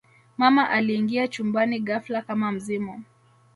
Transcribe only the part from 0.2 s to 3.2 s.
mama aliingia chumbani ghafla kama mzimu